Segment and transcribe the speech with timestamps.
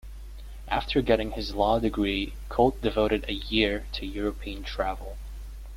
[0.67, 5.15] After getting his law degree, Colt devoted a year to European travel.